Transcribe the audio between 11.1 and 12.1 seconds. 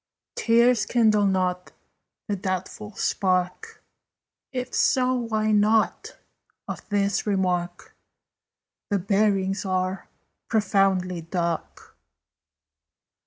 dark."